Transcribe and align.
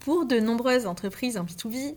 Pour 0.00 0.24
de 0.24 0.40
nombreuses 0.40 0.86
entreprises 0.86 1.36
en 1.36 1.44
B2B, 1.44 1.94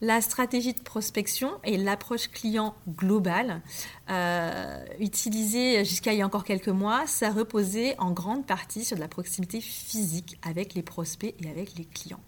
la 0.00 0.20
stratégie 0.20 0.72
de 0.72 0.80
prospection 0.80 1.52
et 1.64 1.76
l'approche 1.76 2.28
client 2.28 2.74
globale, 2.88 3.60
euh, 4.08 4.84
utilisée 4.98 5.84
jusqu'à 5.84 6.12
il 6.12 6.20
y 6.20 6.22
a 6.22 6.26
encore 6.26 6.44
quelques 6.44 6.68
mois, 6.68 7.06
ça 7.06 7.30
reposait 7.30 7.96
en 7.98 8.12
grande 8.12 8.46
partie 8.46 8.84
sur 8.84 8.96
de 8.96 9.00
la 9.00 9.08
proximité 9.08 9.60
physique 9.60 10.38
avec 10.42 10.74
les 10.74 10.82
prospects 10.82 11.34
et 11.38 11.50
avec 11.50 11.76
les 11.76 11.84
clients. 11.84 12.20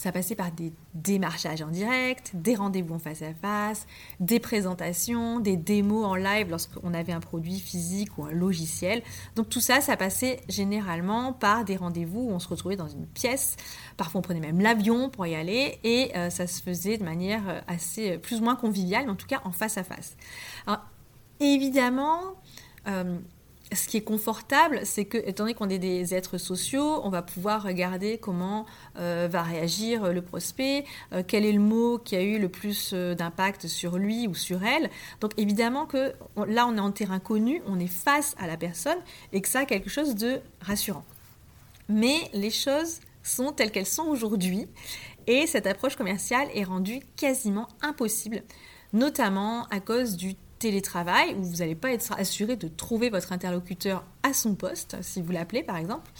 Ça 0.00 0.12
passait 0.12 0.34
par 0.34 0.50
des 0.50 0.72
démarchages 0.94 1.60
en 1.60 1.68
direct, 1.68 2.30
des 2.32 2.54
rendez-vous 2.54 2.94
en 2.94 2.98
face 2.98 3.20
à 3.20 3.34
face, 3.34 3.86
des 4.18 4.40
présentations, 4.40 5.40
des 5.40 5.58
démos 5.58 6.06
en 6.06 6.14
live 6.14 6.48
lorsqu'on 6.48 6.94
avait 6.94 7.12
un 7.12 7.20
produit 7.20 7.60
physique 7.60 8.16
ou 8.16 8.24
un 8.24 8.30
logiciel. 8.30 9.02
Donc 9.36 9.50
tout 9.50 9.60
ça, 9.60 9.82
ça 9.82 9.98
passait 9.98 10.40
généralement 10.48 11.34
par 11.34 11.66
des 11.66 11.76
rendez-vous 11.76 12.20
où 12.20 12.30
on 12.30 12.38
se 12.38 12.48
retrouvait 12.48 12.76
dans 12.76 12.88
une 12.88 13.04
pièce. 13.04 13.56
Parfois 13.98 14.20
on 14.20 14.22
prenait 14.22 14.40
même 14.40 14.62
l'avion 14.62 15.10
pour 15.10 15.26
y 15.26 15.34
aller 15.34 15.78
et 15.84 16.16
euh, 16.16 16.30
ça 16.30 16.46
se 16.46 16.62
faisait 16.62 16.96
de 16.96 17.04
manière 17.04 17.46
euh, 17.46 17.60
assez 17.66 18.12
euh, 18.12 18.18
plus 18.18 18.40
ou 18.40 18.44
moins 18.44 18.56
conviviale, 18.56 19.04
mais 19.04 19.12
en 19.12 19.16
tout 19.16 19.26
cas 19.26 19.42
en 19.44 19.52
face 19.52 19.76
à 19.76 19.84
face. 19.84 20.16
Alors 20.66 20.80
évidemment, 21.40 22.36
ce 23.72 23.86
qui 23.86 23.96
est 23.96 24.02
confortable, 24.02 24.80
c'est 24.84 25.04
que, 25.04 25.18
étant 25.18 25.44
donné 25.44 25.54
qu'on 25.54 25.68
est 25.68 25.78
des 25.78 26.14
êtres 26.14 26.38
sociaux, 26.38 27.00
on 27.04 27.08
va 27.08 27.22
pouvoir 27.22 27.62
regarder 27.62 28.18
comment 28.18 28.66
euh, 28.98 29.28
va 29.30 29.42
réagir 29.42 30.12
le 30.12 30.22
prospect, 30.22 30.84
euh, 31.12 31.22
quel 31.26 31.44
est 31.44 31.52
le 31.52 31.60
mot 31.60 31.98
qui 31.98 32.16
a 32.16 32.22
eu 32.22 32.38
le 32.38 32.48
plus 32.48 32.90
euh, 32.92 33.14
d'impact 33.14 33.68
sur 33.68 33.98
lui 33.98 34.26
ou 34.26 34.34
sur 34.34 34.64
elle. 34.64 34.90
Donc 35.20 35.32
évidemment 35.36 35.86
que 35.86 36.12
là, 36.48 36.66
on 36.66 36.76
est 36.76 36.80
en 36.80 36.90
terrain 36.90 37.20
connu, 37.20 37.62
on 37.66 37.78
est 37.78 37.86
face 37.86 38.34
à 38.38 38.46
la 38.46 38.56
personne 38.56 38.98
et 39.32 39.40
que 39.40 39.48
ça 39.48 39.60
a 39.60 39.64
quelque 39.64 39.90
chose 39.90 40.14
de 40.14 40.40
rassurant. 40.60 41.04
Mais 41.88 42.16
les 42.32 42.50
choses 42.50 43.00
sont 43.22 43.52
telles 43.52 43.70
qu'elles 43.70 43.86
sont 43.86 44.06
aujourd'hui 44.06 44.66
et 45.26 45.46
cette 45.46 45.66
approche 45.66 45.96
commerciale 45.96 46.48
est 46.54 46.64
rendue 46.64 47.00
quasiment 47.16 47.68
impossible, 47.82 48.42
notamment 48.92 49.66
à 49.66 49.80
cause 49.80 50.16
du 50.16 50.34
télétravail 50.60 51.34
où 51.34 51.42
vous 51.42 51.56
n'allez 51.56 51.74
pas 51.74 51.90
être 51.90 52.12
assuré 52.18 52.54
de 52.54 52.68
trouver 52.68 53.10
votre 53.10 53.32
interlocuteur 53.32 54.04
à 54.22 54.32
son 54.32 54.54
poste, 54.54 54.96
si 55.00 55.20
vous 55.20 55.32
l'appelez 55.32 55.64
par 55.64 55.76
exemple. 55.76 56.12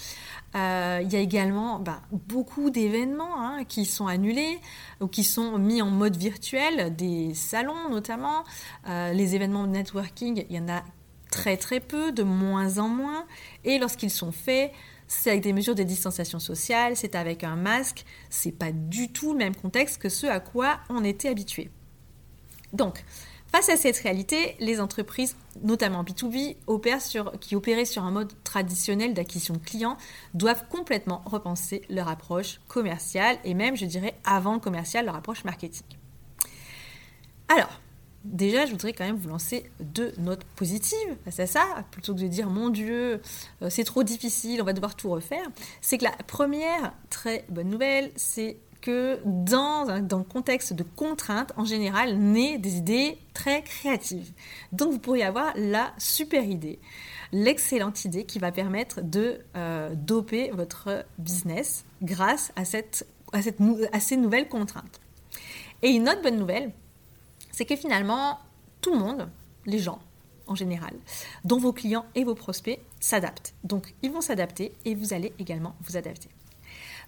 Euh, 0.56 1.00
il 1.02 1.12
y 1.12 1.16
a 1.16 1.20
également 1.20 1.78
bah, 1.78 2.02
beaucoup 2.10 2.70
d'événements 2.70 3.40
hein, 3.40 3.64
qui 3.64 3.84
sont 3.84 4.08
annulés 4.08 4.58
ou 5.00 5.06
qui 5.06 5.22
sont 5.22 5.58
mis 5.58 5.80
en 5.80 5.90
mode 5.90 6.16
virtuel, 6.16 6.96
des 6.96 7.34
salons 7.34 7.88
notamment. 7.88 8.42
Euh, 8.88 9.12
les 9.12 9.36
événements 9.36 9.64
de 9.64 9.72
networking, 9.72 10.44
il 10.48 10.56
y 10.56 10.58
en 10.58 10.68
a 10.68 10.82
très 11.30 11.56
très 11.56 11.78
peu, 11.78 12.10
de 12.10 12.24
moins 12.24 12.78
en 12.78 12.88
moins. 12.88 13.26
Et 13.64 13.78
lorsqu'ils 13.78 14.10
sont 14.10 14.32
faits, 14.32 14.72
c'est 15.06 15.30
avec 15.30 15.42
des 15.42 15.52
mesures 15.52 15.74
de 15.74 15.82
distanciation 15.82 16.38
sociale, 16.38 16.96
c'est 16.96 17.14
avec 17.14 17.44
un 17.44 17.56
masque, 17.56 18.04
c'est 18.30 18.52
pas 18.52 18.72
du 18.72 19.12
tout 19.12 19.32
le 19.32 19.38
même 19.38 19.54
contexte 19.54 20.00
que 20.00 20.08
ce 20.08 20.26
à 20.26 20.40
quoi 20.40 20.80
on 20.88 21.04
était 21.04 21.28
habitué. 21.28 21.70
Donc, 22.72 23.04
Face 23.52 23.68
à 23.68 23.76
cette 23.76 23.96
réalité, 23.98 24.54
les 24.60 24.80
entreprises, 24.80 25.34
notamment 25.62 26.04
B2B, 26.04 26.56
qui 27.40 27.56
opéraient 27.56 27.84
sur 27.84 28.04
un 28.04 28.12
mode 28.12 28.32
traditionnel 28.44 29.12
d'acquisition 29.12 29.54
de 29.54 29.58
clients, 29.58 29.96
doivent 30.34 30.68
complètement 30.68 31.22
repenser 31.26 31.82
leur 31.90 32.06
approche 32.06 32.60
commerciale 32.68 33.38
et 33.44 33.54
même, 33.54 33.76
je 33.76 33.86
dirais, 33.86 34.14
avant 34.24 34.54
le 34.54 34.60
commercial, 34.60 35.04
leur 35.04 35.16
approche 35.16 35.42
marketing. 35.42 35.84
Alors, 37.48 37.80
déjà, 38.22 38.66
je 38.66 38.70
voudrais 38.70 38.92
quand 38.92 39.04
même 39.04 39.16
vous 39.16 39.28
lancer 39.28 39.68
deux 39.80 40.12
notes 40.18 40.44
positives 40.54 41.16
face 41.24 41.40
à 41.40 41.48
ça, 41.48 41.64
plutôt 41.90 42.14
que 42.14 42.20
de 42.20 42.28
dire 42.28 42.50
mon 42.50 42.68
Dieu, 42.68 43.20
euh, 43.62 43.68
c'est 43.68 43.82
trop 43.82 44.04
difficile, 44.04 44.62
on 44.62 44.64
va 44.64 44.74
devoir 44.74 44.94
tout 44.94 45.10
refaire. 45.10 45.44
C'est 45.80 45.98
que 45.98 46.04
la 46.04 46.12
première 46.28 46.92
très 47.08 47.44
bonne 47.48 47.68
nouvelle, 47.68 48.12
c'est 48.14 48.58
que 48.80 49.20
dans, 49.24 50.00
dans 50.00 50.18
le 50.18 50.24
contexte 50.24 50.72
de 50.72 50.82
contraintes, 50.82 51.52
en 51.56 51.64
général, 51.64 52.16
naît 52.16 52.58
des 52.58 52.76
idées 52.76 53.18
très 53.34 53.62
créatives. 53.62 54.32
Donc 54.72 54.92
vous 54.92 54.98
pourriez 54.98 55.24
avoir 55.24 55.52
la 55.56 55.92
super 55.98 56.44
idée, 56.44 56.78
l'excellente 57.32 58.04
idée 58.04 58.24
qui 58.24 58.38
va 58.38 58.52
permettre 58.52 59.00
de 59.02 59.40
euh, 59.56 59.94
doper 59.94 60.50
votre 60.50 61.04
business 61.18 61.84
grâce 62.02 62.52
à, 62.56 62.64
cette, 62.64 63.06
à, 63.32 63.42
cette, 63.42 63.58
à 63.92 64.00
ces 64.00 64.16
nouvelles 64.16 64.48
contraintes. 64.48 65.00
Et 65.82 65.90
une 65.90 66.08
autre 66.08 66.22
bonne 66.22 66.36
nouvelle, 66.36 66.72
c'est 67.52 67.64
que 67.64 67.76
finalement, 67.76 68.38
tout 68.80 68.92
le 68.92 68.98
monde, 68.98 69.28
les 69.66 69.78
gens, 69.78 70.00
en 70.46 70.54
général, 70.54 70.94
dont 71.44 71.58
vos 71.58 71.72
clients 71.72 72.04
et 72.14 72.24
vos 72.24 72.34
prospects 72.34 72.80
s'adaptent. 72.98 73.54
Donc, 73.64 73.94
ils 74.02 74.10
vont 74.10 74.20
s'adapter 74.20 74.72
et 74.84 74.94
vous 74.94 75.14
allez 75.14 75.32
également 75.38 75.74
vous 75.82 75.96
adapter. 75.96 76.28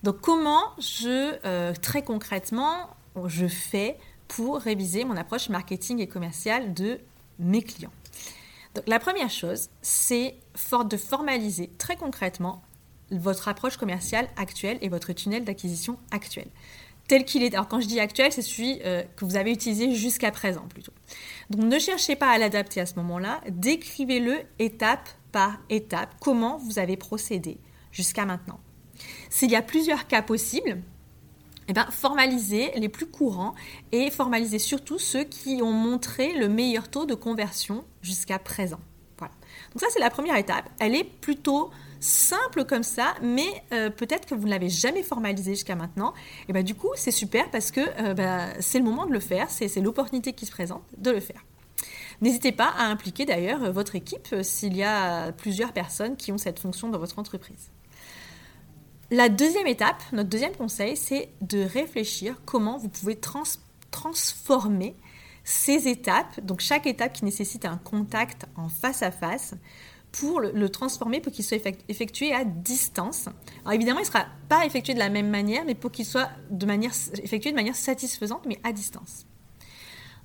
Donc 0.03 0.21
comment 0.21 0.63
je, 0.79 1.39
euh, 1.45 1.73
très 1.81 2.03
concrètement, 2.03 2.89
je 3.27 3.47
fais 3.47 3.97
pour 4.29 4.59
réviser 4.59 5.05
mon 5.05 5.17
approche 5.17 5.49
marketing 5.49 6.01
et 6.01 6.07
commerciale 6.07 6.75
de 6.75 6.99
mes 7.39 7.63
clients? 7.63 7.93
Donc 8.75 8.89
la 8.89 8.99
première 8.99 9.31
chose, 9.31 9.69
c'est 9.83 10.37
de 10.89 10.97
formaliser 10.97 11.71
très 11.79 11.97
concrètement 11.97 12.63
votre 13.11 13.49
approche 13.49 13.77
commerciale 13.77 14.29
actuelle 14.37 14.79
et 14.81 14.89
votre 14.89 15.13
tunnel 15.13 15.45
d'acquisition 15.45 15.99
actuel 16.11 16.49
tel 17.09 17.25
qu'il 17.25 17.43
est. 17.43 17.53
Alors 17.55 17.69
quand 17.69 17.81
je 17.81 17.87
dis 17.87 18.01
actuel, 18.01 18.33
c'est 18.33 18.43
celui 18.43 18.81
euh, 18.85 19.03
que 19.17 19.25
vous 19.25 19.37
avez 19.37 19.53
utilisé 19.53 19.95
jusqu'à 19.95 20.31
présent 20.31 20.67
plutôt. 20.69 20.93
Donc 21.51 21.63
ne 21.65 21.79
cherchez 21.79 22.17
pas 22.17 22.31
à 22.31 22.39
l'adapter 22.39 22.81
à 22.81 22.87
ce 22.87 22.95
moment-là, 22.97 23.41
décrivez-le 23.51 24.41
étape 24.59 25.09
par 25.31 25.59
étape, 25.69 26.15
comment 26.21 26.59
vous 26.59 26.79
avez 26.79 26.97
procédé 26.97 27.59
jusqu'à 27.91 28.25
maintenant? 28.25 28.61
S'il 29.31 29.51
y 29.51 29.57
a 29.57 29.63
plusieurs 29.63 30.07
cas 30.07 30.23
possibles, 30.23 30.79
eh 31.69 31.73
bien, 31.73 31.87
formalisez 31.91 32.73
les 32.77 32.89
plus 32.89 33.07
courants 33.07 33.55
et 33.93 34.11
formalisez 34.11 34.59
surtout 34.59 34.99
ceux 34.99 35.25
qui 35.25 35.61
ont 35.63 35.73
montré 35.73 36.35
le 36.35 36.49
meilleur 36.49 36.89
taux 36.89 37.07
de 37.07 37.15
conversion 37.15 37.85
jusqu'à 38.03 38.39
présent. 38.39 38.81
Voilà. 39.19 39.33
Donc 39.73 39.81
ça, 39.81 39.87
c'est 39.91 40.01
la 40.01 40.11
première 40.11 40.37
étape. 40.37 40.69
Elle 40.81 40.95
est 40.95 41.05
plutôt 41.05 41.71
simple 42.01 42.65
comme 42.65 42.83
ça, 42.83 43.15
mais 43.23 43.47
euh, 43.73 43.91
peut-être 43.91 44.27
que 44.27 44.35
vous 44.35 44.47
ne 44.47 44.51
l'avez 44.51 44.69
jamais 44.69 45.03
formalisé 45.03 45.53
jusqu'à 45.53 45.77
maintenant. 45.77 46.15
Et 46.49 46.53
ben, 46.53 46.65
du 46.65 46.75
coup, 46.75 46.91
c'est 46.97 47.13
super 47.13 47.51
parce 47.51 47.71
que 47.71 47.81
euh, 47.81 48.15
ben, 48.15 48.53
c'est 48.59 48.79
le 48.79 48.85
moment 48.85 49.07
de 49.07 49.13
le 49.13 49.21
faire, 49.21 49.49
c'est 49.49 49.75
l'opportunité 49.81 50.33
qui 50.33 50.47
se 50.47 50.51
présente 50.51 50.83
de 50.99 51.11
le 51.11 51.21
faire. 51.21 51.45
N'hésitez 52.21 52.53
pas 52.53 52.73
à 52.77 52.85
impliquer 52.85 53.25
d'ailleurs 53.25 53.73
votre 53.73 53.95
équipe 53.95 54.29
euh, 54.33 54.43
s'il 54.43 54.77
y 54.77 54.83
a 54.83 55.33
plusieurs 55.33 55.73
personnes 55.73 56.17
qui 56.17 56.33
ont 56.33 56.39
cette 56.39 56.59
fonction 56.59 56.89
dans 56.89 56.99
votre 56.99 57.19
entreprise. 57.19 57.71
La 59.13 59.29
deuxième 59.29 59.67
étape, 59.67 60.03
notre 60.13 60.31
deuxième 60.31 60.57
conseil, 60.57 60.97
c'est 60.97 61.29
de 61.43 61.63
réfléchir 61.63 62.41
comment 62.47 62.79
vous 62.79 62.89
pouvez 62.89 63.15
transformer 63.91 64.97
ces 65.45 65.87
étapes, 65.87 66.41
donc 66.43 66.61
chaque 66.61 66.87
étape 66.87 67.13
qui 67.13 67.27
nécessite 67.27 67.67
un 67.67 67.77
contact 67.77 68.47
en 68.57 68.71
face 68.71 69.03
à 69.03 69.11
face, 69.11 69.55
pour 70.13 70.41
le, 70.41 70.69
transformer 70.71 71.21
pour 71.21 71.31
qu'il 71.31 71.45
soit 71.45 71.59
effectué 71.91 72.33
à 72.33 72.47
distance. 72.47 73.29
Alors 73.61 73.75
évidemment, 73.75 73.99
il 73.99 74.05
ne 74.05 74.07
sera 74.07 74.25
pas 74.49 74.65
effectué 74.65 74.95
de 74.95 74.99
la 74.99 75.11
même 75.11 75.29
manière, 75.29 75.67
mais 75.67 75.75
pour 75.75 75.93
qu'il 75.93 76.07
soit 76.07 76.31
effectué 77.23 77.51
de 77.51 77.57
manière 77.57 77.77
satisfaisante, 77.77 78.47
mais 78.47 78.61
à 78.65 78.73
distance. 78.73 79.27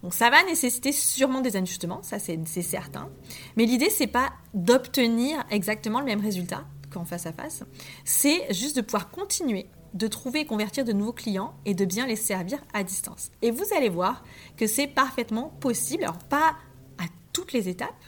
Donc 0.02 0.14
ça 0.14 0.30
va 0.30 0.42
nécessiter 0.44 0.94
sûrement 0.94 1.42
des 1.42 1.58
ajustements, 1.58 2.04
ça 2.04 2.20
c'est 2.20 2.62
certain. 2.62 3.10
Mais 3.58 3.66
l'idée, 3.66 3.90
c'est 3.90 4.08
pas 4.08 4.32
d'obtenir 4.54 5.44
exactement 5.50 6.00
le 6.00 6.06
même 6.06 6.22
résultat, 6.22 6.64
face 7.06 7.26
à 7.26 7.34
face, 7.34 7.64
c'est 8.06 8.54
juste 8.54 8.76
de 8.76 8.82
pouvoir 8.82 9.10
continuer 9.10 9.68
de 9.94 10.08
trouver 10.08 10.42
et 10.42 10.46
convertir 10.46 10.86
de 10.86 10.94
nouveaux 10.94 11.14
clients 11.14 11.54
et 11.66 11.74
de 11.74 11.86
bien 11.86 12.06
les 12.06 12.16
servir 12.16 12.60
à 12.74 12.84
distance. 12.84 13.32
Et 13.42 13.52
vous 13.52 13.66
allez 13.76 13.90
voir 13.90 14.24
que 14.56 14.68
c'est 14.68 14.88
parfaitement 14.88 15.50
possible, 15.60 16.04
alors 16.04 16.20
pas 16.20 16.56
à 17.00 17.06
toutes 17.34 17.54
les 17.54 17.70
étapes, 17.70 18.04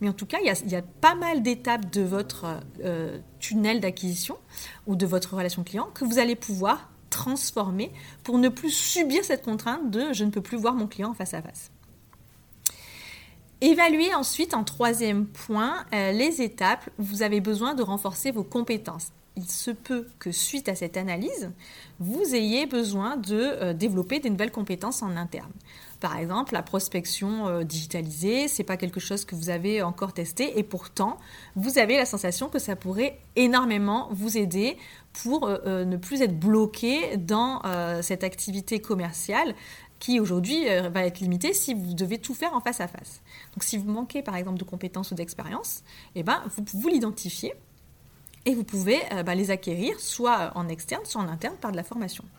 mais 0.00 0.08
en 0.08 0.12
tout 0.12 0.26
cas, 0.26 0.38
il 0.42 0.70
y 0.70 0.76
a, 0.76 0.82
pas 0.82 1.14
mal 1.14 1.42
d'étapes 1.42 1.90
de 1.92 2.02
votre 2.02 2.60
euh, 2.82 3.18
tunnel 3.38 3.80
d'acquisition 3.80 4.36
ou 4.86 4.96
de 4.96 5.06
votre 5.06 5.36
relation 5.36 5.62
client 5.64 5.88
que 5.94 6.04
vous 6.04 6.18
allez 6.18 6.34
pouvoir 6.34 6.90
transformer 7.10 7.92
pour 8.24 8.38
ne 8.38 8.48
plus 8.48 8.70
subir 8.70 9.24
cette 9.24 9.44
contrainte 9.44 9.90
de 9.90 10.12
je 10.12 10.24
ne 10.24 10.30
peux 10.30 10.40
plus 10.40 10.56
voir 10.56 10.74
mon 10.74 10.88
client 10.88 11.14
face 11.14 11.32
à 11.32 11.42
face. 11.42 11.70
Évaluez 13.60 14.14
ensuite 14.14 14.54
en 14.54 14.64
troisième 14.64 15.26
point 15.26 15.84
euh, 15.94 16.12
les 16.12 16.42
étapes 16.42 16.90
où 16.98 17.04
vous 17.04 17.22
avez 17.22 17.40
besoin 17.40 17.74
de 17.74 17.82
renforcer 17.82 18.30
vos 18.30 18.42
compétences. 18.42 19.08
Il 19.36 19.50
se 19.50 19.70
peut 19.70 20.06
que 20.18 20.30
suite 20.30 20.68
à 20.68 20.74
cette 20.74 20.96
analyse, 20.96 21.50
vous 21.98 22.34
ayez 22.34 22.66
besoin 22.66 23.16
de 23.16 23.36
euh, 23.36 23.72
développer 23.72 24.20
des 24.20 24.30
nouvelles 24.30 24.52
compétences 24.52 25.02
en 25.02 25.16
interne. 25.16 25.50
Par 26.00 26.16
exemple, 26.18 26.52
la 26.52 26.62
prospection 26.62 27.48
euh, 27.48 27.64
digitalisée, 27.64 28.48
c'est 28.48 28.64
pas 28.64 28.76
quelque 28.76 29.00
chose 29.00 29.24
que 29.24 29.34
vous 29.34 29.50
avez 29.50 29.82
encore 29.82 30.12
testé 30.12 30.58
et 30.58 30.62
pourtant, 30.62 31.16
vous 31.56 31.78
avez 31.78 31.96
la 31.96 32.06
sensation 32.06 32.48
que 32.48 32.58
ça 32.58 32.76
pourrait 32.76 33.18
énormément 33.34 34.08
vous 34.12 34.36
aider 34.36 34.76
pour 35.22 35.48
ne 35.48 35.96
plus 35.96 36.22
être 36.22 36.36
bloqué 36.36 37.16
dans 37.16 37.62
cette 38.02 38.24
activité 38.24 38.80
commerciale 38.80 39.54
qui 39.98 40.20
aujourd'hui 40.20 40.68
euh, 40.68 40.88
va 40.88 41.04
être 41.04 41.20
limité 41.20 41.52
si 41.54 41.74
vous 41.74 41.94
devez 41.94 42.18
tout 42.18 42.34
faire 42.34 42.54
en 42.54 42.60
face 42.60 42.80
à 42.80 42.88
face. 42.88 43.22
Donc 43.54 43.62
si 43.62 43.78
vous 43.78 43.90
manquez 43.90 44.22
par 44.22 44.36
exemple 44.36 44.58
de 44.58 44.64
compétences 44.64 45.10
ou 45.10 45.14
d'expérience, 45.14 45.82
eh 46.14 46.22
ben, 46.22 46.42
vous, 46.56 46.64
vous 46.74 46.88
l'identifiez 46.88 47.54
et 48.46 48.54
vous 48.54 48.64
pouvez 48.64 49.00
euh, 49.12 49.22
bah, 49.22 49.34
les 49.34 49.50
acquérir 49.50 49.98
soit 50.00 50.52
en 50.54 50.68
externe, 50.68 51.04
soit 51.04 51.22
en 51.22 51.28
interne 51.28 51.56
par 51.56 51.72
de 51.72 51.76
la 51.76 51.84
formation. 51.84 52.24